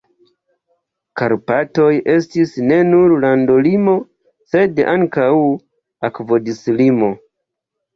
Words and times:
Karpatoj 1.21 1.91
estis 2.15 2.57
ne 2.71 2.81
nur 2.89 3.15
landolimo, 3.27 3.97
sed 4.57 4.85
ankaŭ 4.99 5.31
akvodislimo. 6.13 7.17